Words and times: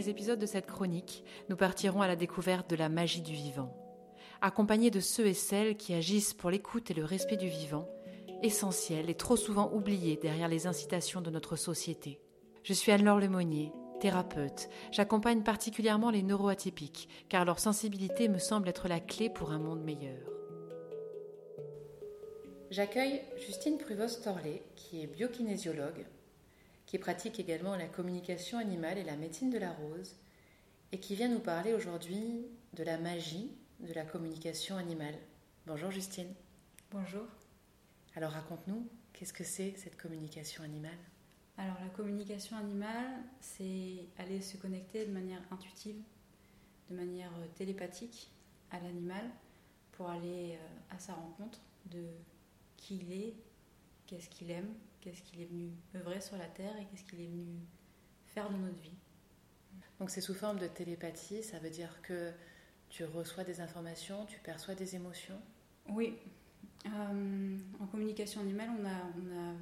Les 0.00 0.08
épisodes 0.08 0.38
de 0.38 0.46
cette 0.46 0.64
chronique, 0.64 1.24
nous 1.50 1.56
partirons 1.56 2.00
à 2.00 2.08
la 2.08 2.16
découverte 2.16 2.70
de 2.70 2.74
la 2.74 2.88
magie 2.88 3.20
du 3.20 3.34
vivant, 3.34 3.76
accompagnés 4.40 4.90
de 4.90 4.98
ceux 4.98 5.26
et 5.26 5.34
celles 5.34 5.76
qui 5.76 5.92
agissent 5.92 6.32
pour 6.32 6.48
l'écoute 6.48 6.90
et 6.90 6.94
le 6.94 7.04
respect 7.04 7.36
du 7.36 7.48
vivant, 7.48 7.86
essentiel 8.42 9.10
et 9.10 9.14
trop 9.14 9.36
souvent 9.36 9.70
oublié 9.74 10.16
derrière 10.16 10.48
les 10.48 10.66
incitations 10.66 11.20
de 11.20 11.28
notre 11.28 11.54
société. 11.54 12.18
Je 12.62 12.72
suis 12.72 12.92
Anne-Laure 12.92 13.18
Lemonnier, 13.18 13.72
thérapeute. 14.00 14.70
J'accompagne 14.90 15.42
particulièrement 15.42 16.08
les 16.08 16.22
neuroatypiques, 16.22 17.10
car 17.28 17.44
leur 17.44 17.58
sensibilité 17.58 18.30
me 18.30 18.38
semble 18.38 18.70
être 18.70 18.88
la 18.88 19.00
clé 19.00 19.28
pour 19.28 19.50
un 19.50 19.58
monde 19.58 19.84
meilleur. 19.84 20.30
J'accueille 22.70 23.20
Justine 23.36 23.76
Pruvos-Torlé, 23.76 24.62
qui 24.76 25.02
est 25.02 25.08
biokinésiologue, 25.08 26.06
qui 26.90 26.98
pratique 26.98 27.38
également 27.38 27.76
la 27.76 27.86
communication 27.86 28.58
animale 28.58 28.98
et 28.98 29.04
la 29.04 29.14
médecine 29.14 29.48
de 29.48 29.58
la 29.58 29.70
rose, 29.70 30.16
et 30.90 30.98
qui 30.98 31.14
vient 31.14 31.28
nous 31.28 31.38
parler 31.38 31.72
aujourd'hui 31.72 32.44
de 32.72 32.82
la 32.82 32.98
magie 32.98 33.52
de 33.78 33.92
la 33.92 34.04
communication 34.04 34.76
animale. 34.76 35.14
Bonjour 35.68 35.92
Justine. 35.92 36.34
Bonjour. 36.90 37.28
Alors 38.16 38.32
raconte-nous, 38.32 38.88
qu'est-ce 39.12 39.32
que 39.32 39.44
c'est 39.44 39.72
cette 39.76 39.96
communication 39.96 40.64
animale? 40.64 40.98
Alors 41.58 41.76
la 41.80 41.90
communication 41.90 42.56
animale, 42.56 43.22
c'est 43.38 44.08
aller 44.18 44.40
se 44.40 44.56
connecter 44.56 45.06
de 45.06 45.12
manière 45.12 45.42
intuitive, 45.52 46.02
de 46.90 46.96
manière 46.96 47.30
euh, 47.38 47.46
télépathique 47.54 48.32
à 48.72 48.80
l'animal 48.80 49.30
pour 49.92 50.10
aller 50.10 50.58
euh, 50.58 50.96
à 50.96 50.98
sa 50.98 51.14
rencontre 51.14 51.60
de 51.86 52.04
qui 52.76 52.96
il 52.96 53.12
est, 53.12 53.34
qu'est-ce 54.08 54.28
qu'il 54.28 54.50
aime, 54.50 54.74
qu'est-ce 55.00 55.22
qu'il 55.22 55.40
est 55.40 55.46
venu 55.46 55.70
œuvrer 55.94 56.20
sur 56.20 56.36
la 56.36 56.46
Terre 56.46 56.76
et 56.78 56.86
qu'est-ce 56.86 57.04
qu'il 57.04 57.20
est 57.20 57.26
venu 57.26 57.60
faire 58.26 58.50
dans 58.50 58.58
notre 58.58 58.78
vie. 58.80 58.96
Donc 59.98 60.10
c'est 60.10 60.20
sous 60.20 60.34
forme 60.34 60.58
de 60.58 60.66
télépathie, 60.66 61.42
ça 61.42 61.58
veut 61.58 61.70
dire 61.70 62.00
que 62.02 62.32
tu 62.88 63.04
reçois 63.04 63.44
des 63.44 63.60
informations, 63.60 64.26
tu 64.26 64.38
perçois 64.40 64.74
des 64.74 64.96
émotions 64.96 65.40
Oui. 65.88 66.16
Euh, 66.86 67.58
en 67.78 67.86
communication 67.86 68.40
animale, 68.40 68.70
on 68.80 68.86
a, 68.86 68.96
on 69.18 69.50
a 69.50 69.54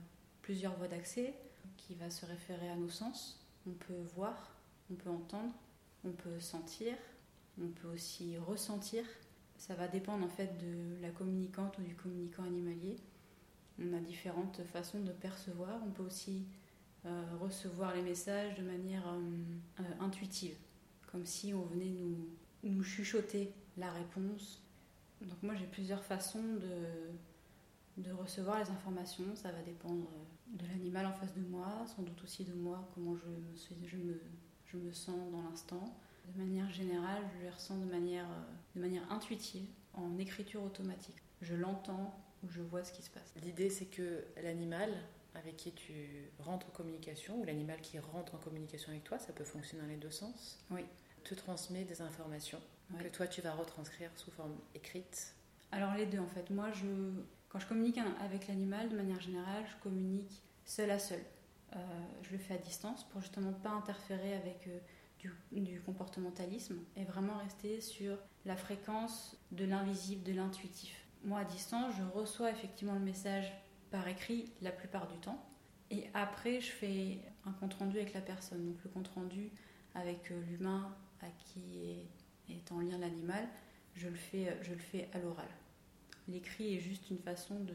plusieurs 0.43 0.77
voies 0.77 0.89
d'accès 0.89 1.35
qui 1.77 1.95
va 1.95 2.11
se 2.11 2.25
référer 2.25 2.69
à 2.69 2.77
nos 2.77 2.89
sens. 2.89 3.45
On 3.67 3.73
peut 3.73 4.03
voir, 4.15 4.57
on 4.91 4.95
peut 4.95 5.11
entendre, 5.11 5.53
on 6.05 6.13
peut 6.13 6.41
sentir, 6.41 6.95
on 7.61 7.69
peut 7.69 7.89
aussi 7.89 8.39
ressentir. 8.39 9.05
Ça 9.57 9.75
va 9.75 9.89
dépendre 9.89 10.25
en 10.25 10.29
fait 10.29 10.57
de 10.59 11.03
la 11.03 11.11
communicante 11.11 11.77
ou 11.79 11.83
du 11.83 11.97
communicant 11.97 12.45
animalier. 12.45 12.97
On 13.81 13.93
a 13.93 14.01
différentes 14.01 14.63
façons 14.65 15.01
de 15.01 15.13
percevoir. 15.13 15.81
On 15.87 15.91
peut 15.91 16.03
aussi 16.03 16.47
euh, 17.07 17.23
recevoir 17.41 17.95
les 17.95 18.03
messages 18.03 18.57
de 18.57 18.63
manière 18.63 19.07
euh, 19.09 19.21
euh, 19.81 19.83
intuitive, 20.01 20.57
comme 21.11 21.25
si 21.25 21.55
on 21.55 21.63
venait 21.63 21.91
nous, 21.91 22.29
nous 22.65 22.83
chuchoter 22.83 23.53
la 23.77 23.91
réponse. 23.93 24.63
Donc 25.23 25.41
moi 25.43 25.55
j'ai 25.55 25.67
plusieurs 25.67 26.05
façons 26.05 26.43
de, 26.43 28.03
de 28.03 28.13
recevoir 28.13 28.59
les 28.59 28.71
informations. 28.71 29.37
Ça 29.37 29.53
va 29.53 29.63
dépendre 29.63 30.09
de 30.49 30.67
l'animal 30.67 31.07
en 31.07 31.13
face 31.13 31.35
de 31.35 31.41
moi, 31.41 31.85
sans 31.87 32.03
doute 32.03 32.23
aussi 32.25 32.45
de 32.45 32.55
moi, 32.55 32.89
comment 32.95 33.17
je 33.17 33.27
me, 33.27 33.87
je 33.87 33.97
me, 33.97 34.21
je 34.67 34.77
me 34.77 34.93
sens 34.93 35.31
dans 35.31 35.43
l'instant. 35.43 35.97
De 36.35 36.43
manière 36.43 36.69
générale, 36.71 37.23
je 37.37 37.45
les 37.45 37.51
ressens 37.51 37.79
de 37.79 37.87
manière, 37.87 38.27
de 38.75 38.81
manière 38.81 39.11
intuitive, 39.11 39.69
en 39.95 40.19
écriture 40.19 40.63
automatique. 40.63 41.23
Je 41.43 41.55
l'entends, 41.55 42.19
où 42.45 42.49
je 42.51 42.61
vois 42.61 42.85
ce 42.85 42.93
qui 42.93 43.03
se 43.03 43.11
passe. 43.11 43.35
L'idée, 43.43 43.71
c'est 43.71 43.87
que 43.87 44.25
l'animal 44.43 44.91
avec 45.35 45.57
qui 45.57 45.73
tu 45.73 46.31
rentres 46.39 46.67
en 46.67 46.71
communication, 46.71 47.41
ou 47.41 47.45
l'animal 47.45 47.81
qui 47.81 47.99
rentre 47.99 48.35
en 48.35 48.39
communication 48.39 48.91
avec 48.91 49.05
toi, 49.05 49.19
ça 49.19 49.33
peut 49.33 49.45
fonctionner 49.45 49.83
dans 49.83 49.89
les 49.89 49.97
deux 49.97 50.11
sens, 50.11 50.59
oui. 50.71 50.85
te 51.25 51.35
transmet 51.35 51.85
des 51.85 52.03
informations 52.03 52.61
que 52.99 53.09
toi, 53.09 53.27
tu 53.27 53.43
vas 53.43 53.53
retranscrire 53.53 54.11
sous 54.17 54.31
forme 54.31 54.57
écrite. 54.75 55.35
Alors 55.73 55.95
les 55.95 56.07
deux, 56.07 56.19
en 56.19 56.27
fait. 56.27 56.49
Moi, 56.51 56.71
je, 56.73 56.87
quand 57.51 57.59
je 57.59 57.67
communique 57.67 57.99
avec 58.21 58.49
l'animal, 58.49 58.89
de 58.89 58.97
manière 58.97 59.21
générale, 59.21 59.65
je 59.67 59.83
communique 59.83 60.43
seul 60.65 60.91
à 60.91 60.99
seul. 60.99 61.21
Euh, 61.77 61.79
je 62.23 62.33
le 62.33 62.39
fais 62.39 62.55
à 62.55 62.59
distance 62.59 63.05
pour 63.05 63.21
justement 63.21 63.53
pas 63.53 63.71
interférer 63.71 64.35
avec 64.35 64.67
euh, 64.69 64.79
du, 65.19 65.31
du, 65.53 65.81
comportementalisme 65.83 66.79
et 66.97 67.05
vraiment 67.05 67.37
rester 67.37 67.83
sur 67.83 68.17
la 68.47 68.57
fréquence 68.57 69.37
de 69.53 69.67
l'invisible, 69.67 70.23
de 70.23 70.33
l'intuitif 70.33 71.05
moi 71.29 71.41
à 71.41 71.45
distance, 71.45 71.95
je 71.97 72.19
reçois 72.19 72.51
effectivement 72.51 72.95
le 72.95 73.01
message 73.01 73.53
par 73.91 74.09
écrit 74.09 74.51
la 74.63 74.73
plupart 74.73 75.07
du 75.07 75.19
temps. 75.19 75.45
Et 75.91 76.05
après, 76.15 76.61
je 76.61 76.71
fais 76.71 77.19
un 77.47 77.53
compte 77.53 77.75
rendu 77.75 77.99
avec 77.99 78.15
la 78.15 78.21
personne. 78.21 78.65
Donc 78.67 78.83
le 78.83 78.91
compte 78.91 79.09
rendu 79.09 79.51
avec 79.95 80.31
euh, 80.31 80.41
l'humain 80.49 80.95
à 81.21 81.27
qui 81.39 82.01
est, 82.49 82.73
en 82.73 82.81
lien 82.81 82.99
l'animal, 82.99 83.47
je, 83.95 84.09
le 84.09 84.15
fais, 84.15 84.57
je 84.63 84.73
le 84.73 84.79
fais 84.79 85.09
à 85.13 85.19
l'oral. 85.19 85.49
L'écrit 86.29 86.77
est 86.77 86.81
juste 86.81 87.11
une 87.11 87.19
façon 87.19 87.61
de, 87.61 87.75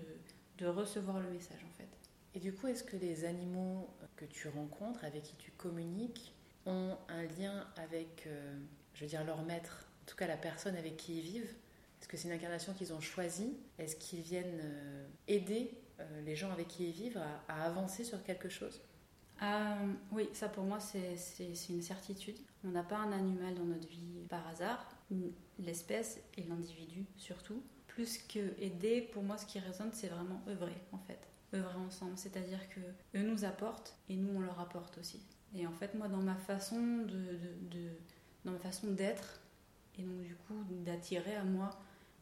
de 0.57 0.67
recevoir 0.67 1.19
le 1.19 1.29
message 1.29 1.63
en 1.63 1.77
fait. 1.77 1.89
Et 2.35 2.39
du 2.39 2.53
coup, 2.53 2.67
est-ce 2.67 2.83
que 2.83 2.97
les 2.97 3.25
animaux 3.25 3.89
que 4.15 4.25
tu 4.25 4.47
rencontres, 4.47 5.03
avec 5.05 5.23
qui 5.23 5.35
tu 5.35 5.51
communiques, 5.51 6.33
ont 6.65 6.97
un 7.09 7.23
lien 7.23 7.67
avec, 7.75 8.23
euh, 8.25 8.57
je 8.93 9.01
veux 9.01 9.07
dire, 9.07 9.23
leur 9.23 9.43
maître, 9.43 9.87
en 10.03 10.05
tout 10.05 10.15
cas 10.15 10.27
la 10.27 10.37
personne 10.37 10.75
avec 10.75 10.97
qui 10.97 11.19
ils 11.19 11.23
vivent? 11.23 11.55
Est-ce 12.03 12.09
que 12.09 12.17
c'est 12.17 12.27
une 12.27 12.33
incarnation 12.33 12.73
qu'ils 12.73 12.91
ont 12.91 12.99
choisie? 12.99 13.55
Est-ce 13.79 13.95
qu'ils 13.95 14.19
viennent 14.19 14.59
euh, 14.61 15.07
aider 15.29 15.71
euh, 16.01 16.21
les 16.25 16.35
gens 16.35 16.51
avec 16.51 16.67
qui 16.67 16.89
ils 16.89 16.91
vivent 16.91 17.21
à, 17.47 17.63
avancer 17.63 18.03
sur 18.03 18.21
quelque 18.23 18.49
chose? 18.49 18.81
Euh, 19.41 19.93
Oui, 20.11 20.27
ça 20.33 20.49
pour 20.49 20.65
moi 20.65 20.81
c'est 20.81 21.15
une 21.69 21.81
certitude. 21.81 22.35
On 22.65 22.71
n'a 22.71 22.83
pas 22.83 22.97
un 22.97 23.13
animal 23.13 23.55
dans 23.55 23.63
notre 23.63 23.87
vie 23.87 24.25
par 24.27 24.45
hasard, 24.49 24.85
l'espèce 25.59 26.19
et 26.35 26.43
l'individu 26.43 27.05
surtout. 27.15 27.63
Plus 27.87 28.17
que 28.17 28.51
aider, 28.61 28.99
pour 29.13 29.23
moi 29.23 29.37
ce 29.37 29.45
qui 29.45 29.59
résonne 29.59 29.91
c'est 29.93 30.09
vraiment 30.09 30.41
œuvrer 30.49 30.75
en 30.91 30.97
fait. 30.97 31.25
œuvrer 31.53 31.77
ensemble, 31.77 32.17
c'est-à-dire 32.17 32.67
que 32.67 32.81
eux 33.17 33.23
nous 33.23 33.45
apportent 33.45 33.95
et 34.09 34.17
nous 34.17 34.35
on 34.35 34.41
leur 34.41 34.59
apporte 34.59 34.97
aussi. 34.97 35.21
Et 35.55 35.65
en 35.65 35.73
fait 35.73 35.93
moi 35.93 36.09
dans 36.09 36.21
ma 36.21 36.35
façon 36.35 36.81
de, 37.05 37.93
dans 38.43 38.51
ma 38.51 38.59
façon 38.59 38.91
d'être 38.91 39.39
et 39.97 40.01
donc 40.01 40.21
du 40.23 40.35
coup 40.35 40.65
d'attirer 40.83 41.37
à 41.37 41.45
moi 41.45 41.69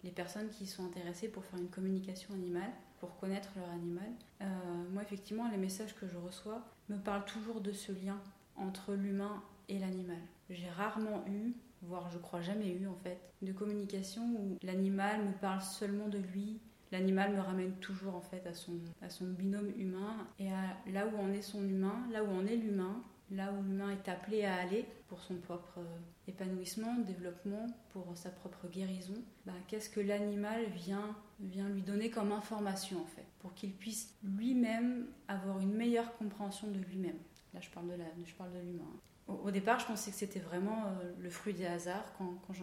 les 0.04 0.12
personnes 0.12 0.50
qui 0.50 0.66
sont 0.66 0.86
intéressées 0.86 1.28
pour 1.28 1.46
faire 1.46 1.60
une 1.60 1.70
communication 1.70 2.34
animale, 2.34 2.72
pour 3.00 3.18
connaître 3.18 3.50
leur 3.56 3.70
animal. 3.70 4.10
Euh, 4.42 4.46
moi, 4.92 5.02
effectivement, 5.02 5.50
les 5.50 5.58
messages 5.58 5.96
que 5.96 6.08
je 6.08 6.18
reçois 6.18 6.62
me 6.90 6.98
parlent 6.98 7.26
toujours 7.26 7.62
de 7.62 7.72
ce 7.72 7.92
lien 7.92 8.20
entre 8.56 8.94
l'humain 8.94 9.42
et 9.70 9.80
l'animal. 9.80 10.22
J'ai 10.50 10.70
rarement 10.70 11.24
eu, 11.28 11.54
voire 11.82 12.10
je 12.12 12.18
crois 12.18 12.42
jamais 12.42 12.70
eu 12.70 12.88
en 12.88 12.96
fait, 12.96 13.20
de 13.42 13.52
communication 13.52 14.22
où 14.24 14.58
l'animal 14.62 15.24
me 15.24 15.34
parle 15.34 15.62
seulement 15.62 16.10
de 16.10 16.18
lui. 16.18 16.60
L'animal 16.92 17.34
me 17.34 17.40
ramène 17.40 17.74
toujours 17.76 18.16
en 18.16 18.22
fait 18.22 18.46
à 18.46 18.54
son, 18.54 18.74
à 19.02 19.10
son 19.10 19.26
binôme 19.26 19.72
humain 19.78 20.28
et 20.40 20.52
à 20.52 20.76
là 20.92 21.08
où 21.08 21.18
en 21.18 21.32
est 21.32 21.42
son 21.42 21.64
humain, 21.68 22.04
là 22.12 22.24
où 22.24 22.30
en 22.30 22.46
est 22.46 22.58
l'humain, 22.58 23.02
là 23.32 23.52
où 23.52 23.64
l'humain 23.64 23.92
est 23.92 24.10
appelé 24.10 24.44
à 24.44 24.56
aller 24.56 24.86
pour 25.08 25.22
son 25.22 25.36
propre 25.36 25.80
euh, 25.80 25.98
épanouissement, 26.28 26.96
développement, 27.00 27.68
pour 27.90 28.06
sa 28.16 28.30
propre 28.30 28.68
guérison, 28.68 29.16
bah, 29.46 29.54
qu'est-ce 29.68 29.90
que 29.90 30.00
l'animal 30.00 30.66
vient, 30.76 31.16
vient 31.40 31.70
lui 31.70 31.82
donner 31.82 32.10
comme 32.10 32.32
information 32.32 33.02
en 33.02 33.06
fait, 33.06 33.26
pour 33.40 33.54
qu'il 33.54 33.74
puisse 33.74 34.14
lui-même 34.24 35.08
avoir 35.28 35.60
une 35.60 35.74
meilleure 35.74 36.16
compréhension 36.18 36.68
de 36.70 36.80
lui-même. 36.80 37.18
Là, 37.54 37.60
je 37.62 37.70
parle 37.70 37.88
de, 37.88 37.98
je 38.26 38.34
parle 38.36 38.54
de 38.54 38.60
l'humain. 38.60 38.88
Au, 39.28 39.52
départ, 39.52 39.80
je 39.80 39.86
pensais 39.86 40.12
que 40.12 40.18
c'était 40.18 40.40
vraiment 40.40 40.86
euh, 40.86 41.14
le 41.20 41.30
fruit 41.30 41.54
des 41.54 41.66
hasards 41.66 42.14
quand, 42.18 42.36
quand, 42.48 42.54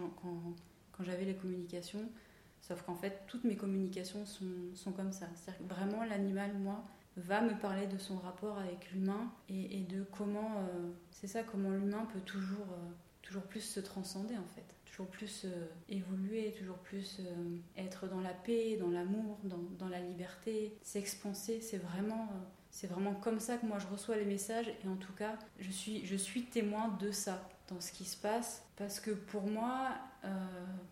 quand, 0.92 1.04
j'avais 1.04 1.24
les 1.24 1.34
communications. 1.34 2.10
Sauf 2.60 2.82
qu'en 2.82 2.96
fait, 2.96 3.22
toutes 3.26 3.44
mes 3.44 3.56
communications 3.56 4.26
sont, 4.26 4.44
sont 4.74 4.92
comme 4.92 5.12
ça. 5.12 5.26
C'est-à-dire 5.34 5.66
que 5.66 5.74
vraiment, 5.74 6.04
l'animal, 6.04 6.52
moi, 6.58 6.84
va 7.18 7.40
me 7.40 7.54
parler 7.58 7.86
de 7.86 7.98
son 7.98 8.16
rapport 8.18 8.58
avec 8.58 8.90
l'humain 8.92 9.30
et, 9.48 9.80
de 9.80 10.04
comment, 10.12 10.58
euh, 10.58 10.90
c'est 11.10 11.26
ça, 11.26 11.42
comment 11.42 11.70
l'humain 11.70 12.06
peut 12.12 12.20
toujours, 12.20 12.66
euh, 12.72 12.90
toujours 13.22 13.42
plus 13.42 13.60
se 13.60 13.80
transcender 13.80 14.36
en 14.36 14.46
fait, 14.54 14.64
toujours 14.86 15.08
plus 15.08 15.44
euh, 15.44 15.66
évoluer, 15.88 16.54
toujours 16.58 16.78
plus 16.78 17.20
être 17.76 18.08
dans 18.08 18.20
la 18.20 18.32
paix, 18.32 18.76
dans 18.76 18.90
l'amour, 18.90 19.38
dans, 19.44 19.58
dans, 19.78 19.88
la 19.88 20.00
liberté, 20.00 20.76
s'expanser. 20.82 21.60
C'est 21.60 21.78
vraiment, 21.78 22.28
c'est 22.70 22.86
vraiment 22.86 23.14
comme 23.14 23.40
ça 23.40 23.56
que 23.56 23.66
moi 23.66 23.78
je 23.78 23.86
reçois 23.86 24.16
les 24.16 24.24
messages 24.24 24.68
et 24.68 24.88
en 24.88 24.96
tout 24.96 25.12
cas, 25.12 25.36
je 25.58 25.70
suis, 25.70 26.04
je 26.06 26.16
suis 26.16 26.44
témoin 26.44 26.96
de 27.00 27.10
ça 27.10 27.48
dans 27.68 27.80
ce 27.80 27.92
qui 27.92 28.04
se 28.04 28.16
passe. 28.16 28.64
Parce 28.76 29.00
que 29.00 29.10
pour 29.10 29.42
moi, 29.42 29.90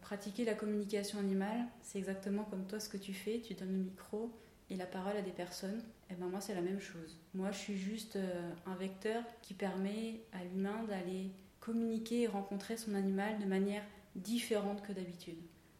pratiquer 0.00 0.44
la 0.44 0.54
communication 0.54 1.18
animale, 1.18 1.66
c'est 1.82 1.98
exactement 1.98 2.44
comme 2.44 2.66
toi 2.66 2.80
ce 2.80 2.88
que 2.88 2.96
tu 2.96 3.14
fais, 3.14 3.40
tu 3.40 3.54
donnes 3.54 3.72
le 3.72 3.84
micro 3.84 4.32
et 4.70 4.76
la 4.76 4.86
parole 4.86 5.16
à 5.16 5.22
des 5.22 5.30
personnes, 5.30 5.82
et 6.08 6.12
eh 6.12 6.14
ben 6.14 6.26
moi 6.26 6.40
c'est 6.40 6.54
la 6.54 6.60
même 6.60 6.80
chose. 6.80 7.18
Moi 7.34 7.50
je 7.52 7.58
suis 7.58 7.76
juste 7.76 8.16
euh, 8.16 8.52
un 8.66 8.74
vecteur 8.76 9.22
qui 9.42 9.54
permet 9.54 10.20
à 10.32 10.44
l'humain 10.44 10.84
d'aller 10.88 11.30
communiquer 11.60 12.22
et 12.22 12.26
rencontrer 12.26 12.76
son 12.76 12.94
animal 12.94 13.38
de 13.38 13.46
manière 13.46 13.82
différente 14.14 14.82
que 14.82 14.92
d'habitude. 14.92 15.38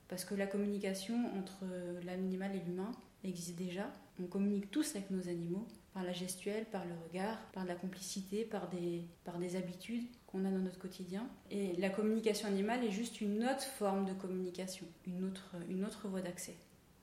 Parce 0.09 0.25
que 0.25 0.35
la 0.35 0.47
communication 0.47 1.17
entre 1.37 1.65
l'animal 2.05 2.55
et 2.55 2.61
l'humain 2.61 2.93
existe 3.25 3.57
déjà. 3.57 3.91
On 4.23 4.27
communique 4.27 4.71
tous 4.71 4.95
avec 4.95 5.11
nos 5.11 5.29
animaux. 5.29 5.67
par 5.93 6.05
la 6.05 6.13
gestuelle, 6.13 6.67
par 6.67 6.85
le 6.85 6.93
regard, 7.09 7.39
par 7.55 7.65
la 7.65 7.75
complicité, 7.75 8.45
par 8.45 8.69
des, 8.69 9.07
par 9.25 9.39
des 9.39 9.57
habitudes 9.57 10.05
qu'on 10.27 10.45
a 10.45 10.51
dans 10.51 10.59
notre 10.59 10.79
quotidien. 10.79 11.27
Et 11.51 11.75
la 11.77 11.89
communication 11.89 12.49
animale 12.49 12.85
est 12.85 12.91
juste 12.91 13.23
une 13.23 13.43
autre 13.43 13.63
forme 13.63 14.05
de 14.05 14.13
communication, 14.13 14.87
une 15.07 15.25
autre, 15.25 15.55
une 15.71 15.87
autre 15.87 16.07
voie 16.07 16.21
d'accès. 16.21 16.55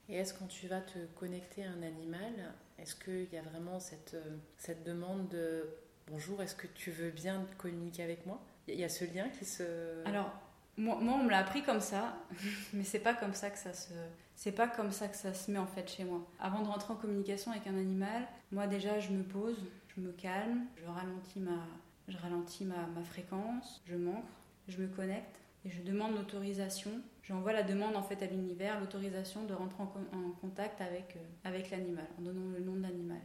Et 0.10 0.16
est-ce 0.16 0.34
quand 0.34 0.48
tu 0.48 0.68
vas 0.68 0.82
te 0.82 1.00
connecter 1.16 1.64
à 1.64 1.70
un 1.70 1.82
animal, 1.82 2.54
est-ce 2.78 2.96
qu'il 2.96 3.32
y 3.32 3.38
a 3.38 3.42
vraiment 3.42 3.80
cette, 3.80 4.18
cette 4.58 4.84
demande 4.84 5.30
de 5.30 5.66
bonjour, 6.08 6.42
est-ce 6.42 6.56
que 6.56 6.68
tu 6.68 6.92
veux 6.92 7.12
bien 7.12 7.46
communiquer 7.58 8.04
avec 8.04 8.26
moi? 8.26 8.42
Il 8.68 8.76
y 8.76 8.84
a 8.84 8.90
ce 8.90 9.06
lien 9.06 9.30
qui 9.30 9.46
se... 9.46 9.64
Alors, 10.06 10.32
moi, 10.78 10.98
on 11.02 11.24
me 11.24 11.30
l'a 11.30 11.40
appris 11.40 11.64
comme 11.64 11.80
ça, 11.80 12.18
mais 12.74 12.84
c'est 12.84 13.00
pas 13.00 13.14
comme 13.14 13.34
ça 13.34 13.50
que 13.50 13.58
ça 13.58 13.74
se, 13.74 13.94
c'est 14.36 14.52
pas 14.52 14.68
comme 14.68 14.92
ça 14.92 15.08
que 15.08 15.16
ça 15.16 15.34
se 15.34 15.52
met 15.52 15.60
en 15.60 15.68
fait 15.68 15.90
chez 15.90 16.04
moi. 16.04 16.28
Avant 16.40 16.62
de 16.62 16.68
rentrer 16.68 16.94
en 16.94 16.98
communication 16.98 17.52
avec 17.52 17.68
un 17.68 17.78
animal, 17.78 18.28
moi 18.52 18.68
déjà 18.68 19.00
je 19.00 19.12
me 19.12 19.24
pose, 19.24 19.58
je 19.96 20.02
me 20.02 20.12
calme, 20.12 20.66
je 20.76 20.86
ralentis 20.86 21.40
ma, 21.40 21.66
je 22.08 22.18
ralentis 22.18 22.66
ma, 22.66 22.88
ma 22.88 23.04
fréquence, 23.04 23.82
je 23.86 23.96
m'ancre, 23.96 24.28
je 24.68 24.78
me 24.78 24.88
connecte 24.88 25.40
et 25.66 25.70
je 25.70 25.82
demande 25.82 26.16
l'autorisation. 26.16 26.92
J'envoie 27.24 27.54
la 27.54 27.64
demande 27.64 27.96
en 27.96 28.04
fait 28.04 28.22
à 28.22 28.28
l'univers, 28.28 28.80
l'autorisation 28.80 29.44
de 29.46 29.54
rentrer 29.54 29.84
en, 29.84 30.32
contact 30.42 30.82
avec, 30.82 31.16
euh, 31.16 31.20
avec 31.44 31.72
l'animal, 31.72 32.08
en 32.20 32.22
donnant 32.22 32.52
le 32.52 32.60
nom 32.60 32.74
de 32.74 32.82
l'animal. 32.82 33.22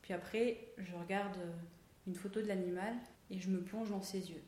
Puis 0.00 0.14
après, 0.14 0.68
je 0.78 0.94
regarde 0.94 1.36
euh, 1.38 1.52
une 2.06 2.14
photo 2.14 2.40
de 2.40 2.46
l'animal 2.46 2.94
et 3.30 3.38
je 3.38 3.48
me 3.48 3.60
plonge 3.60 3.90
dans 3.90 4.02
ses 4.02 4.30
yeux. 4.30 4.42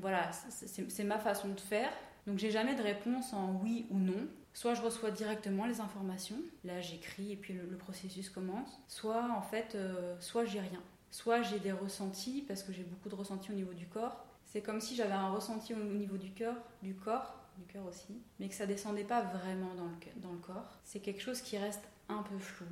Voilà, 0.00 0.30
c'est 0.32 1.04
ma 1.04 1.18
façon 1.18 1.48
de 1.48 1.60
faire. 1.60 1.90
Donc 2.26 2.38
j'ai 2.38 2.50
jamais 2.50 2.74
de 2.74 2.82
réponse 2.82 3.32
en 3.32 3.60
oui 3.62 3.86
ou 3.90 3.98
non. 3.98 4.26
Soit 4.54 4.74
je 4.74 4.82
reçois 4.82 5.10
directement 5.10 5.66
les 5.66 5.80
informations, 5.80 6.38
là 6.62 6.80
j'écris 6.80 7.32
et 7.32 7.36
puis 7.36 7.54
le, 7.54 7.76
processus 7.76 8.30
commence. 8.30 8.80
Soit 8.88 9.30
en 9.36 9.42
fait, 9.42 9.74
euh, 9.74 10.16
soit 10.20 10.44
j'ai 10.44 10.60
rien. 10.60 10.82
Soit 11.10 11.42
j'ai 11.42 11.58
des 11.58 11.72
ressentis 11.72 12.44
parce 12.46 12.62
que 12.62 12.72
j'ai 12.72 12.84
beaucoup 12.84 13.08
de 13.08 13.14
ressentis 13.14 13.50
au 13.50 13.54
niveau 13.54 13.72
du 13.72 13.86
corps. 13.86 14.24
C'est 14.54 14.62
comme 14.62 14.80
si 14.80 14.94
j'avais 14.94 15.14
un 15.14 15.30
ressenti 15.30 15.74
au 15.74 15.78
niveau 15.78 16.16
du 16.16 16.30
cœur, 16.30 16.54
du 16.80 16.94
corps, 16.94 17.34
du 17.58 17.64
cœur 17.64 17.84
aussi, 17.86 18.22
mais 18.38 18.48
que 18.48 18.54
ça 18.54 18.66
descendait 18.66 19.02
pas 19.02 19.20
vraiment 19.20 19.74
dans 19.74 19.86
le, 19.86 20.20
dans 20.22 20.30
le 20.30 20.38
corps. 20.38 20.78
C'est 20.84 21.00
quelque 21.00 21.20
chose 21.20 21.40
qui 21.40 21.58
reste 21.58 21.82
un 22.08 22.22
peu 22.22 22.38
flou. 22.38 22.66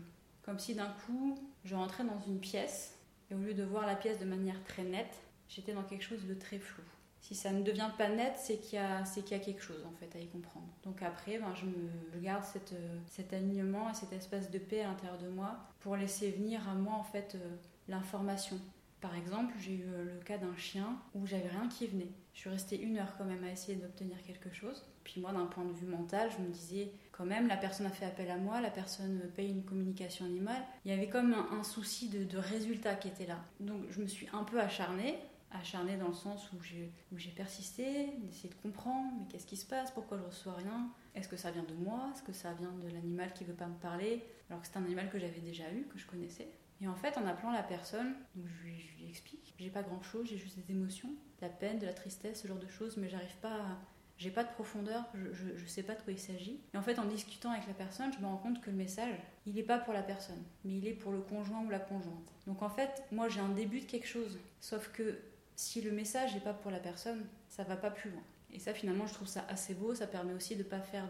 Comme 0.45 0.61
si 0.61 0.77
d'un 0.77 0.95
coup, 1.05 1.37
je 1.65 1.75
rentrais 1.75 2.05
dans 2.05 2.21
une 2.21 2.39
pièce 2.39 2.95
et 3.33 3.35
au 3.35 3.39
lieu 3.39 3.53
de 3.53 3.65
voir 3.65 3.85
la 3.85 3.97
pièce 3.97 4.21
de 4.21 4.25
manière 4.25 4.63
très 4.63 4.85
nette, 4.85 5.23
j'étais 5.49 5.73
dans 5.73 5.83
quelque 5.83 6.05
chose 6.05 6.25
de 6.25 6.35
très 6.35 6.61
flou. 6.61 6.85
Si 7.21 7.35
ça 7.35 7.51
ne 7.51 7.65
devient 7.65 7.91
pas 7.99 8.09
net, 8.09 8.35
c'est 8.37 8.59
qu'il 8.59 8.79
y, 8.79 9.31
y 9.31 9.35
a 9.35 9.39
quelque 9.41 9.61
chose 9.61 9.85
en 9.85 9.93
fait 9.99 10.17
à 10.17 10.21
y 10.21 10.29
comprendre. 10.29 10.69
Donc 10.85 11.03
après, 11.03 11.39
ben, 11.39 11.53
je, 11.57 11.65
me, 11.67 12.23
garde 12.23 12.45
cette, 12.45 12.75
cet 13.09 13.33
alignement 13.33 13.91
et 13.91 13.95
cette 13.95 14.13
espèce 14.13 14.53
de 14.53 14.59
paix 14.61 14.83
à 14.83 14.87
l'intérieur 14.87 15.19
de 15.19 15.29
moi 15.29 15.57
pour 15.81 15.97
laisser 15.97 16.31
venir 16.31 16.69
à 16.69 16.75
moi 16.75 16.95
en 16.95 17.03
fait 17.03 17.35
euh, 17.35 17.57
l'information. 17.89 18.61
Par 19.03 19.17
exemple, 19.17 19.53
j'ai 19.59 19.75
eu 19.75 19.85
euh, 19.89 20.15
le 20.15 20.25
cas 20.25 20.39
d'un 20.39 20.57
chien 20.57 20.97
où 21.15 21.27
j'avais 21.27 21.49
rien 21.49 21.69
qui 21.69 21.89
venait. 21.89 22.13
Je 22.33 22.39
suis 22.39 22.51
restée 22.51 22.81
une 22.81 22.97
heure 22.97 23.15
quand 23.19 23.25
même 23.25 23.43
à 23.43 23.51
essayer 23.51 23.77
d'obtenir 23.77 24.17
quelque 24.23 24.51
chose. 24.51 24.87
Puis 25.03 25.21
moi, 25.21 25.33
d'un 25.33 25.47
point 25.47 25.65
de 25.65 25.73
vue 25.73 25.87
mental, 25.87 26.31
je 26.31 26.43
me 26.43 26.49
disais 26.49 26.93
quand 27.11 27.27
même, 27.27 27.49
la 27.49 27.57
personne 27.57 27.87
a 27.87 27.91
fait 27.91 28.07
appel 28.07 28.31
à 28.31 28.37
moi, 28.39 28.61
la 28.61 28.71
personne 28.71 29.21
paye 29.35 29.51
une 29.51 29.65
communication 29.65 30.25
animale. 30.25 30.63
Il 30.85 30.93
y 30.93 30.95
avait 30.95 31.09
comme 31.09 31.35
un, 31.35 31.65
souci 31.65 32.09
de, 32.09 32.23
de, 32.23 32.39
résultat 32.39 32.95
qui 32.95 33.09
était 33.09 33.27
là. 33.27 33.41
Donc 33.59 33.83
je 33.91 34.01
me 34.01 34.07
suis 34.07 34.29
un 34.33 34.45
peu 34.45 34.61
acharnée 34.61 35.19
acharnée 35.55 35.97
dans 35.97 36.09
le 36.09 36.15
sens 36.15 36.51
où 36.53 36.63
j'ai 36.63 37.31
persisté, 37.31 38.13
d'essayer 38.23 38.49
de 38.49 38.55
comprendre, 38.55 39.13
mais 39.19 39.27
qu'est-ce 39.29 39.47
qui 39.47 39.57
se 39.57 39.67
passe, 39.67 39.91
pourquoi 39.91 40.19
je 40.19 40.23
reçois 40.23 40.55
rien, 40.55 40.91
est-ce 41.15 41.29
que 41.29 41.37
ça 41.37 41.51
vient 41.51 41.65
de 41.65 41.75
moi, 41.75 42.11
est-ce 42.15 42.23
que 42.23 42.33
ça 42.33 42.53
vient 42.55 42.73
de 42.73 42.89
l'animal 42.89 43.33
qui 43.35 43.45
veut 43.45 43.53
pas 43.53 43.67
me 43.67 43.75
parler, 43.75 44.25
alors 44.49 44.63
que 44.63 44.69
c'est 44.69 44.79
un 44.79 44.85
animal 44.85 45.11
que 45.11 45.19
j'avais 45.19 45.41
déjà 45.41 45.71
eu, 45.73 45.87
que 45.93 45.99
je 45.99 46.07
connaissais. 46.07 46.49
Et 46.83 46.89
en 46.89 46.95
fait, 46.97 47.17
en 47.17 47.27
appelant 47.27 47.53
la 47.53 47.63
personne, 47.63 48.15
je, 48.37 48.65
lui, 48.65 48.81
je 48.81 48.97
lui 48.97 49.09
explique, 49.09 49.55
j'ai 49.59 49.71
pas 49.71 49.83
grand-chose, 49.83 50.27
j'ai 50.29 50.37
juste 50.37 50.59
des 50.59 50.73
émotions, 50.73 51.09
de 51.09 51.43
la 51.43 51.49
peine, 51.49 51.79
de 51.79 51.87
la 51.87 51.95
tristesse, 51.95 52.43
ce 52.43 52.49
genre 52.49 52.59
de 52.59 52.67
choses, 52.67 52.97
mais 52.97 53.09
j'arrive 53.09 53.37
pas 53.41 53.55
à, 53.55 53.79
j'ai 54.19 54.31
pas 54.31 54.45
de 54.45 54.51
profondeur, 54.51 55.05
je, 55.15 55.57
je, 55.57 55.67
sais 55.67 55.83
pas 55.83 55.95
de 55.95 56.03
quoi 56.03 56.13
il 56.13 56.19
s'agit. 56.19 56.61
Et 56.75 56.77
en 56.77 56.83
fait, 56.83 56.99
en 56.99 57.05
discutant 57.05 57.51
avec 57.51 57.67
la 57.67 57.75
personne, 57.75 58.13
je 58.13 58.19
me 58.19 58.27
rends 58.27 58.37
compte 58.37 58.61
que 58.61 58.71
le 58.71 58.77
message, 58.77 59.17
il 59.47 59.55
n'est 59.55 59.63
pas 59.63 59.79
pour 59.79 59.93
la 59.93 60.03
personne, 60.03 60.43
mais 60.65 60.77
il 60.77 60.87
est 60.87 60.93
pour 60.93 61.13
le 61.13 61.21
conjoint 61.21 61.65
ou 61.65 61.71
la 61.71 61.79
conjointe. 61.79 62.33
Donc 62.47 62.63
en 62.63 62.71
fait, 62.71 63.05
moi 63.13 63.29
j'ai 63.29 63.41
un 63.41 63.49
début 63.49 63.81
de 63.81 63.87
quelque 63.87 64.07
chose, 64.07 64.39
sauf 64.61 64.91
que 64.93 65.19
si 65.55 65.81
le 65.83 65.93
message 65.93 66.35
n'est 66.35 66.41
pas 66.41 66.55
pour 66.55 66.71
la 66.71 66.81
personne, 66.81 67.27
ça 67.49 67.63
va 67.63 67.77
pas 67.77 67.91
plus 67.91 68.11
loin. 68.11 68.23
Et 68.53 68.59
ça, 68.59 68.75
finalement, 68.75 69.07
je 69.07 69.15
trouve 69.15 69.29
ça 69.29 69.45
assez 69.49 69.75
beau. 69.75 69.95
Ça 69.95 70.07
permet 70.07 70.35
aussi 70.35 70.57
de 70.57 70.63
pas 70.63 70.81
faire 70.81 71.09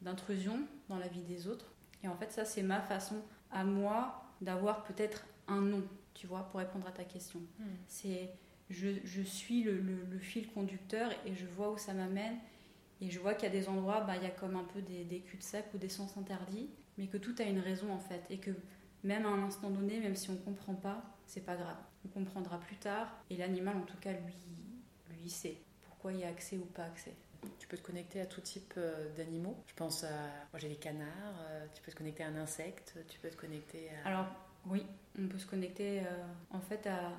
d'intrusion 0.00 0.60
dans 0.88 0.98
la 0.98 1.06
vie 1.06 1.22
des 1.22 1.46
autres. 1.46 1.72
Et 2.02 2.08
en 2.08 2.16
fait, 2.16 2.32
ça, 2.32 2.44
c'est 2.44 2.62
ma 2.62 2.80
façon 2.80 3.22
à 3.52 3.64
moi 3.64 4.21
d'avoir 4.42 4.84
peut-être 4.84 5.24
un 5.48 5.60
nom, 5.60 5.82
tu 6.14 6.26
vois, 6.26 6.42
pour 6.50 6.60
répondre 6.60 6.86
à 6.86 6.92
ta 6.92 7.04
question. 7.04 7.40
Hmm. 7.58 7.64
C'est 7.86 8.30
je, 8.70 8.88
je, 9.04 9.22
suis 9.22 9.62
le, 9.62 9.78
le, 9.78 10.18
fil 10.18 10.48
conducteur 10.48 11.10
et 11.26 11.34
je 11.34 11.46
vois 11.46 11.70
où 11.70 11.78
ça 11.78 11.92
m'amène. 11.92 12.36
Et 13.00 13.10
je 13.10 13.18
vois 13.18 13.34
qu'il 13.34 13.44
y 13.44 13.52
a 13.52 13.58
des 13.58 13.68
endroits, 13.68 14.00
bah, 14.02 14.16
il 14.16 14.22
y 14.22 14.26
a 14.26 14.30
comme 14.30 14.56
un 14.56 14.64
peu 14.64 14.80
des, 14.80 15.04
des 15.04 15.20
cul-de-sac 15.20 15.66
ou 15.74 15.78
des 15.78 15.88
sens 15.88 16.16
interdits, 16.16 16.70
mais 16.96 17.08
que 17.08 17.16
tout 17.16 17.34
a 17.38 17.42
une 17.42 17.58
raison 17.58 17.92
en 17.92 17.98
fait. 17.98 18.22
Et 18.30 18.38
que 18.38 18.52
même 19.02 19.26
à 19.26 19.28
un 19.28 19.42
instant 19.42 19.70
donné, 19.70 19.98
même 20.00 20.14
si 20.14 20.30
on 20.30 20.34
ne 20.34 20.38
comprend 20.38 20.74
pas, 20.74 21.02
c'est 21.26 21.44
pas 21.44 21.56
grave. 21.56 21.78
On 22.04 22.08
comprendra 22.08 22.58
plus 22.60 22.76
tard. 22.76 23.12
Et 23.30 23.36
l'animal, 23.36 23.76
en 23.76 23.82
tout 23.82 23.96
cas, 23.98 24.12
lui, 24.12 24.34
lui 25.20 25.30
sait 25.30 25.58
pourquoi 25.82 26.12
il 26.12 26.20
y 26.20 26.24
a 26.24 26.28
accès 26.28 26.56
ou 26.56 26.64
pas 26.66 26.84
accès. 26.84 27.14
Tu 27.58 27.66
peux 27.66 27.76
te 27.76 27.82
connecter 27.82 28.20
à 28.20 28.26
tout 28.26 28.40
type 28.40 28.74
euh, 28.76 29.14
d'animaux. 29.16 29.56
Je 29.66 29.74
pense 29.74 30.04
à. 30.04 30.08
Moi, 30.52 30.58
j'ai 30.58 30.68
les 30.68 30.76
canards. 30.76 31.08
Euh, 31.50 31.66
tu 31.74 31.82
peux 31.82 31.92
te 31.92 31.96
connecter 31.96 32.22
à 32.24 32.28
un 32.28 32.36
insecte. 32.36 32.96
Tu 33.08 33.18
peux 33.18 33.30
te 33.30 33.36
connecter 33.36 33.90
à. 34.04 34.08
Alors, 34.08 34.26
oui, 34.66 34.84
on 35.18 35.26
peut 35.28 35.38
se 35.38 35.46
connecter 35.46 36.00
euh, 36.00 36.24
en 36.50 36.60
fait 36.60 36.86
à, 36.86 37.12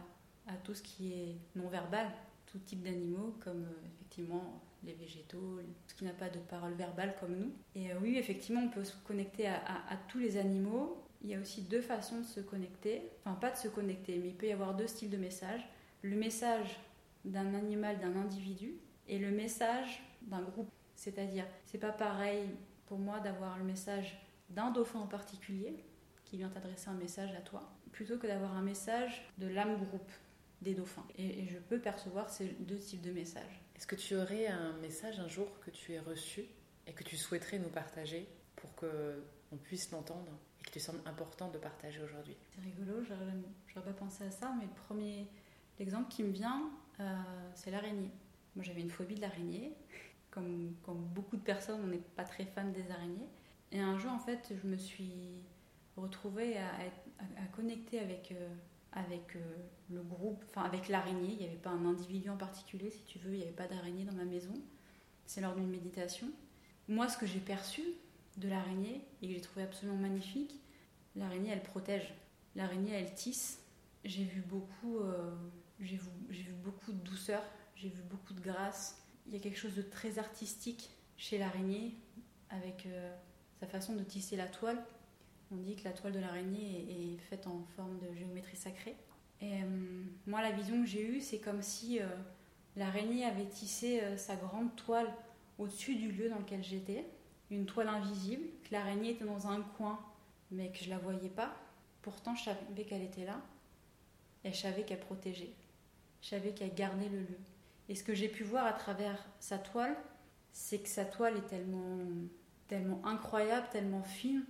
tout 0.64 0.74
ce 0.74 0.82
qui 0.82 1.14
est 1.14 1.36
non-verbal, 1.56 2.08
tout 2.46 2.60
type 2.60 2.84
d'animaux, 2.84 3.36
comme 3.44 3.66
effectivement 3.96 4.62
les 4.84 4.94
végétaux, 4.94 5.60
ce 5.88 5.96
qui 5.96 6.04
n'a 6.04 6.12
pas 6.12 6.30
de 6.30 6.40
parole 6.40 6.74
verbale 6.74 7.16
comme 7.20 7.36
nous. 7.36 7.54
Et 7.76 7.94
oui, 8.02 8.18
effectivement, 8.18 8.62
on 8.62 8.70
peut 8.70 8.84
se 8.84 8.96
connecter 9.08 9.48
à, 9.48 9.56
à 9.90 9.96
tous 10.10 10.20
les 10.20 10.38
animaux 10.38 11.04
il 11.24 11.30
y 11.30 11.36
a 11.36 11.40
aussi 11.40 11.62
deux 11.62 11.82
façons 11.82 12.20
de 12.20 12.26
se 12.26 12.42
connecter. 12.42 13.10
Enfin, 13.24 13.36
pas 13.36 13.52
de 13.52 13.58
se 13.58 13.70
connecter, 13.70 14.20
mais 14.22 14.30
il 14.30 14.36
peut 14.36 14.48
y 14.48 14.52
avoir 14.52 14.76
deux 14.76 14.88
styles 14.88 15.10
de 15.10 15.18
messages. 15.18 15.66
Le 16.02 16.18
message 16.18 16.80
d'un 17.24 17.54
animal, 17.54 17.98
d'un 18.00 18.18
individu, 18.18 18.74
et 19.08 19.18
le 19.20 19.32
message 19.32 20.04
d'un 20.28 20.42
groupe. 20.42 20.70
C'est-à-dire, 20.96 21.46
c'est 21.66 21.78
pas 21.78 21.92
pareil 21.92 22.50
pour 22.86 23.00
moi 23.00 23.20
d'avoir 23.20 23.58
le 23.58 23.64
message 23.64 24.20
d'un 24.50 24.72
dauphin 24.72 25.00
en 25.00 25.08
particulier, 25.08 25.84
qui 26.26 26.38
vient 26.38 26.50
t'adresser 26.50 26.90
un 26.90 26.96
message 26.96 27.34
à 27.36 27.42
toi, 27.42 27.72
plutôt 27.92 28.18
que 28.18 28.28
d'avoir 28.28 28.56
un 28.56 28.62
message 28.62 29.30
de 29.38 29.48
l'âme 29.48 29.78
groupe 29.78 30.12
des 30.62 30.74
dauphins. 30.74 31.06
Et, 31.18 31.44
et, 31.44 31.48
je 31.48 31.58
peux 31.58 31.80
percevoir 31.80 32.30
ces 32.30 32.46
deux 32.60 32.78
types 32.78 33.02
de 33.02 33.12
messages. 33.12 33.62
Est-ce 33.76 33.88
que 33.88 33.96
tu 33.96 34.16
aurais 34.16 34.48
un 34.48 34.74
message 34.78 35.20
un 35.20 35.28
jour 35.28 35.48
que 35.60 35.72
tu 35.72 35.94
aies 35.94 36.00
reçu 36.00 36.46
et 36.88 36.94
que 36.94 37.04
tu 37.04 37.18
souhaiterais 37.18 37.60
nous 37.60 37.70
partager 37.70 38.28
pour 38.56 38.74
que 38.76 39.24
on 39.52 39.58
puisse 39.58 39.92
l'entendre 39.92 40.32
qui 40.64 40.72
te 40.72 40.80
semble 40.80 41.00
important 41.06 41.50
de 41.50 41.58
partager 41.58 42.02
aujourd'hui? 42.02 42.36
C'est 42.56 42.62
rigolo, 42.62 43.04
je 43.04 43.14
n'aurais 43.14 43.92
pas 43.92 43.94
pensé 43.94 44.24
à 44.24 44.32
ça, 44.32 44.54
mais 44.58 44.66
le 44.66 44.74
premier 44.74 45.28
exemple 45.80 46.10
qui 46.10 46.24
me 46.24 46.32
vient, 46.32 46.72
euh, 47.00 47.16
c'est 47.56 47.72
l'araignée. 47.72 48.12
Moi 48.56 48.64
j'avais 48.64 48.82
une 48.82 48.90
phobie 48.90 49.16
de 49.16 49.22
l'araignée, 49.22 49.76
comme, 50.34 50.76
beaucoup 51.14 51.38
de 51.38 51.42
personnes, 51.42 51.82
on 51.84 51.88
n'est 51.88 51.98
pas 51.98 52.24
très 52.24 52.46
fan 52.46 52.72
des 52.72 52.90
araignées. 52.92 53.28
Et 53.72 53.80
un 53.80 53.98
jour 53.98 54.12
en 54.12 54.20
fait, 54.20 54.54
je 54.62 54.68
me 54.68 54.78
suis 54.78 55.44
retrouvée 55.96 56.58
à, 56.58 57.46
connecter 57.56 58.00
avec, 58.00 58.32
euh, 58.32 58.50
avec 58.92 59.36
euh, 59.36 59.40
le 59.90 60.02
groupe, 60.02 60.44
enfin 60.50 60.64
avec 60.64 60.90
l'araignée. 60.90 61.34
Il 61.34 61.38
n'y 61.38 61.46
avait 61.46 61.56
pas 61.56 61.70
un 61.70 61.86
individu 61.86 62.30
en 62.30 62.38
particulier, 62.38 62.90
si 62.90 63.04
tu 63.04 63.20
veux, 63.20 63.34
il 63.34 63.38
n'y 63.38 63.44
avait 63.44 63.52
pas 63.52 63.68
d'araignée 63.68 64.06
dans 64.06 64.14
ma 64.14 64.26
maison. 64.26 64.54
C'est 65.26 65.42
lors 65.42 65.56
d'une 65.56 65.70
méditation. 65.70 66.28
Moi, 66.88 67.08
ce 67.08 67.18
que 67.18 67.26
j'ai 67.26 67.40
perçu, 67.40 67.82
de 68.38 68.50
l'araignée 68.50 69.06
et 69.22 69.28
que 69.28 69.34
j'ai 69.34 69.42
trouvé 69.42 69.64
absolument 69.64 69.98
magnifique. 69.98 70.60
L'araignée, 71.16 71.52
elle 71.52 71.64
protège. 71.64 72.14
L'araignée, 72.56 72.94
elle 72.94 73.14
tisse. 73.14 73.62
J'ai 74.04 74.24
vu 74.24 74.44
euh, 74.86 75.32
vu, 75.80 76.00
beaucoup 76.64 76.92
de 76.92 76.98
douceur, 76.98 77.42
j'ai 77.76 77.90
vu 77.90 78.02
beaucoup 78.04 78.34
de 78.34 78.42
grâce. 78.42 79.03
Il 79.28 79.34
y 79.34 79.38
a 79.38 79.40
quelque 79.40 79.58
chose 79.58 79.76
de 79.76 79.82
très 79.82 80.20
artistique 80.20 80.90
chez 81.18 81.38
l'araignée 81.38 81.96
avec 82.50 82.86
euh, 82.86 83.14
sa 83.60 83.68
façon 83.68 83.96
de 83.96 84.04
tisser 84.04 84.36
la 84.36 84.48
toile. 84.48 84.84
On 85.52 85.58
dit 85.58 85.76
que 85.76 85.84
la 85.84 85.92
toile 85.92 86.14
de 86.14 86.20
l'araignée 86.20 87.14
est, 87.14 87.18
faite 87.30 87.48
en 87.48 87.64
forme 87.76 88.00
de 88.00 88.14
géométrie 88.16 88.58
sacrée. 88.58 88.96
Et 89.42 89.62
euh, 89.62 90.04
moi, 90.28 90.42
la 90.42 90.52
vision 90.52 90.82
que 90.82 90.88
j'ai 90.88 91.06
eue, 91.06 91.22
c'est 91.22 91.40
comme 91.40 91.62
si 91.62 92.00
l'araignée 92.76 93.26
avait 93.26 93.46
tissé 93.46 94.02
sa 94.18 94.36
grande 94.36 94.76
toile 94.76 95.14
au-dessus 95.60 95.96
du 95.96 96.12
lieu 96.12 96.30
dans 96.30 96.40
lequel 96.40 96.64
j'étais 96.64 97.06
une 97.54 97.66
toile 97.66 97.88
invisible, 97.88 98.46
que 98.64 98.74
l'araignée 98.74 99.12
était 99.12 99.26
dans 99.26 99.48
un 99.48 99.62
coin, 99.62 100.00
mais 100.52 100.72
que 100.72 100.84
je 100.84 100.90
la 100.90 100.98
voyais 100.98 101.30
pas. 101.30 101.56
Pourtant, 102.02 102.36
je 102.36 102.46
savais 102.46 102.84
qu'elle 102.84 103.04
était 103.04 103.26
là. 103.26 103.42
Et 104.44 104.52
je 104.52 104.58
savais 104.58 104.84
qu'elle 104.84 105.00
protégeait. 105.00 105.54
Je 106.22 106.30
savais 106.30 106.52
qu'elle 106.52 106.74
gardait 106.74 107.10
le 107.10 107.20
lieu. 107.20 107.40
Et 107.90 107.96
ce 107.96 108.04
que 108.04 108.14
j'ai 108.14 108.30
pu 108.30 108.44
voir 108.44 108.66
à 108.66 108.74
travers 108.74 109.24
sa 109.40 109.58
toile, 109.58 109.96
c'est 110.52 110.80
que 110.80 110.88
sa 110.88 111.06
toile 111.06 111.38
est 111.38 111.48
tellement, 111.48 112.00
tellement 112.68 113.06
incroyable, 113.06 113.68
tellement 113.72 114.04
fine, 114.04 114.44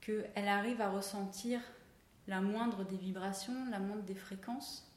qu'elle 0.00 0.48
arrive 0.48 0.80
à 0.80 0.90
ressentir 0.90 1.60
la 2.26 2.40
moindre 2.40 2.84
des 2.84 2.96
vibrations, 2.96 3.54
la 3.70 3.78
moindre 3.78 4.02
des 4.02 4.14
fréquences. 4.14 4.90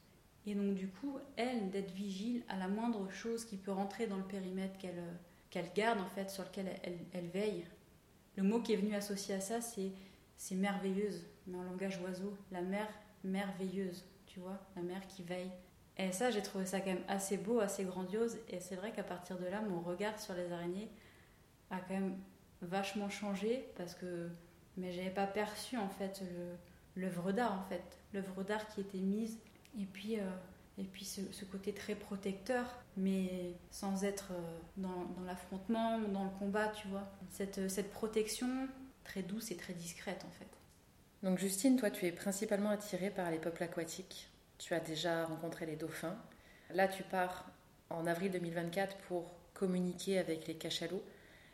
Et 0.45 0.55
donc 0.55 0.75
du 0.75 0.87
coup, 0.87 1.17
elle, 1.35 1.69
d'être 1.69 1.91
vigile 1.91 2.43
à 2.47 2.57
la 2.57 2.67
moindre 2.67 3.09
chose 3.09 3.45
qui 3.45 3.57
peut 3.57 3.71
rentrer 3.71 4.07
dans 4.07 4.17
le 4.17 4.23
périmètre 4.23 4.77
qu'elle 4.77 5.03
qu'elle 5.49 5.71
garde, 5.73 5.99
en 5.99 6.09
fait, 6.09 6.29
sur 6.29 6.43
lequel 6.43 6.67
elle, 6.83 6.99
elle, 7.13 7.27
veille. 7.27 7.65
Le 8.35 8.43
mot 8.43 8.61
qui 8.61 8.73
est 8.73 8.77
venu 8.77 8.93
associer 8.95 9.35
à 9.35 9.39
ça, 9.39 9.61
c'est, 9.61 9.91
c'est 10.35 10.55
merveilleuse, 10.55 11.25
mais 11.47 11.57
en 11.57 11.63
langage 11.63 11.99
oiseau, 12.01 12.37
la 12.51 12.61
mère 12.61 12.89
merveilleuse, 13.23 14.05
tu 14.25 14.39
vois, 14.39 14.59
la 14.75 14.81
mère 14.81 15.07
qui 15.07 15.23
veille. 15.23 15.51
Et 15.99 16.11
ça, 16.11 16.29
j'ai 16.29 16.41
trouvé 16.41 16.65
ça 16.65 16.79
quand 16.79 16.93
même 16.93 17.03
assez 17.07 17.37
beau, 17.37 17.59
assez 17.59 17.83
grandiose. 17.83 18.37
Et 18.49 18.59
c'est 18.59 18.75
vrai 18.75 18.91
qu'à 18.91 19.03
partir 19.03 19.37
de 19.37 19.45
là, 19.45 19.61
mon 19.61 19.79
regard 19.79 20.19
sur 20.19 20.33
les 20.35 20.51
araignées 20.51 20.89
a 21.71 21.79
quand 21.79 21.95
même 21.95 22.15
vachement 22.61 23.09
changé 23.09 23.67
parce 23.75 23.93
que 23.93 24.29
mais 24.77 24.91
j'avais 24.91 25.09
pas 25.09 25.27
perçu 25.27 25.77
en 25.77 25.89
fait 25.89 26.21
l'œuvre 26.95 27.31
d'art 27.31 27.53
en 27.53 27.63
fait. 27.63 27.83
L'œuvre 28.13 28.43
d'art 28.43 28.67
qui 28.67 28.81
était 28.81 28.99
mise 28.99 29.37
et 29.79 29.85
puis 29.85 30.19
euh, 30.19 30.23
et 30.77 30.83
puis 30.83 31.05
ce, 31.05 31.45
côté 31.45 31.73
très 31.73 31.95
protecteur 31.95 32.65
mais 32.95 33.53
sans 33.71 34.03
être 34.03 34.31
euh, 34.31 34.59
dans, 34.77 35.05
dans 35.17 35.23
l'affrontement 35.25 35.99
dans 35.99 36.25
le 36.25 36.29
combat 36.39 36.67
tu 36.69 36.87
vois. 36.87 37.07
Cette, 37.31 37.69
cette 37.69 37.91
protection 37.91 38.67
très 39.03 39.23
douce 39.23 39.51
et 39.51 39.57
très 39.57 39.73
discrète 39.73 40.23
en 40.27 40.31
fait. 40.31 40.47
Donc 41.23 41.39
Justine 41.39 41.77
toi 41.77 41.89
tu 41.89 42.05
es 42.05 42.11
principalement 42.11 42.69
attirée 42.69 43.09
par 43.09 43.31
les 43.31 43.39
peuples 43.39 43.63
aquatiques 43.63 44.29
tu 44.57 44.73
as 44.73 44.79
déjà 44.79 45.25
rencontré 45.25 45.65
les 45.65 45.75
dauphins 45.75 46.17
là 46.73 46.87
tu 46.87 47.03
pars 47.03 47.49
en 47.89 48.05
avril 48.05 48.31
2024 48.31 48.97
pour 49.07 49.31
communiquer 49.53 50.17
avec 50.17 50.47
les 50.47 50.55
cachalots 50.55 51.03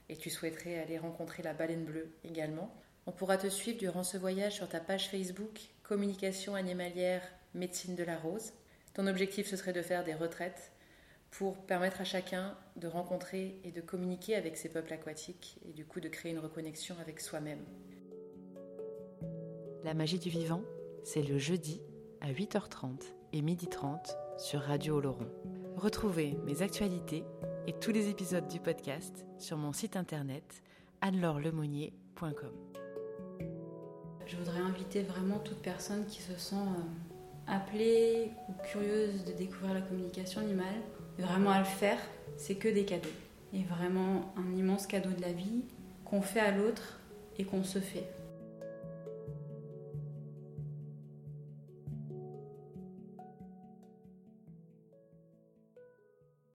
et 0.10 0.18
tu 0.18 0.30
souhaiterais 0.30 0.80
aller 0.80 0.98
rencontrer 0.98 1.44
la 1.44 1.54
baleine 1.54 1.86
bleue 1.86 2.10
également. 2.24 2.74
On 3.06 3.12
pourra 3.12 3.38
te 3.38 3.48
suivre 3.48 3.78
durant 3.78 4.04
ce 4.04 4.18
voyage 4.18 4.56
sur 4.56 4.68
ta 4.68 4.80
page 4.80 5.10
Facebook 5.10 5.60
Communication 5.84 6.56
animalière 6.56 7.22
médecine 7.54 7.96
de 7.96 8.04
la 8.04 8.18
rose. 8.18 8.54
Ton 8.94 9.08
objectif 9.08 9.48
ce 9.48 9.56
serait 9.56 9.74
de 9.74 9.82
faire 9.82 10.04
des 10.04 10.14
retraites 10.14 10.72
pour 11.32 11.58
permettre 11.66 12.02
à 12.02 12.06
chacun 12.06 12.58
de 12.76 12.88
rencontrer 12.88 13.60
et 13.64 13.72
de 13.72 13.82
communiquer 13.82 14.36
avec 14.36 14.56
ces 14.56 14.70
peuples 14.70 14.94
aquatiques 14.94 15.58
et 15.68 15.74
du 15.74 15.86
coup 15.86 16.00
de 16.00 16.10
créer 16.10 16.32
une 16.32 16.40
reconnexion 16.40 16.96
avec 17.02 17.20
soi-même. 17.20 17.64
La 19.84 19.94
magie 19.94 20.20
du 20.20 20.30
vivant, 20.30 20.64
c'est 21.04 21.24
le 21.24 21.38
jeudi 21.38 21.82
à 22.24 22.32
8h30 22.32 23.02
et 23.34 23.42
12h30 23.42 24.16
sur 24.38 24.62
Radio 24.62 24.96
Oloron. 24.96 25.28
Retrouvez 25.76 26.38
mes 26.46 26.62
actualités 26.62 27.26
et 27.68 27.74
tous 27.74 27.92
les 27.92 28.08
épisodes 28.10 28.48
du 28.48 28.62
podcast 28.62 29.26
sur 29.38 29.58
mon 29.58 29.74
site 29.74 29.98
internet 29.98 30.64
annelorelemonnier.com. 31.02 32.54
Je 34.26 34.38
voudrais 34.38 34.62
inviter 34.62 35.02
vraiment 35.02 35.40
toute 35.40 35.62
personne 35.62 36.06
qui 36.06 36.22
se 36.22 36.38
sent 36.38 36.56
euh, 36.56 37.54
appelée 37.54 38.32
ou 38.48 38.54
curieuse 38.72 39.26
de 39.26 39.34
découvrir 39.34 39.74
la 39.74 39.82
communication 39.82 40.40
animale, 40.40 40.82
vraiment 41.20 41.52
à 41.52 41.60
le 41.60 41.66
faire. 41.66 42.00
C'est 42.38 42.56
que 42.56 42.70
des 42.70 42.86
cadeaux. 42.86 43.10
Et 43.54 43.64
vraiment 43.64 44.34
un 44.38 44.56
immense 44.56 44.88
cadeau 44.88 45.12
de 45.12 45.22
la 45.22 45.34
vie 45.34 45.66
qu'on 46.06 46.22
fait 46.22 46.40
à 46.40 46.52
l'autre 46.56 47.02
et 47.38 47.44
qu'on 47.44 47.66
se 47.66 47.80
fait. 47.80 48.08